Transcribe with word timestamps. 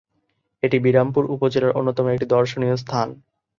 এটি 0.63 0.77
বিরামপুর 0.79 1.23
উপজেলার 1.35 1.75
অন্যতম 1.79 2.05
একটি 2.07 2.25
দর্শনীয় 2.27 2.75
স্থান। 2.77 3.07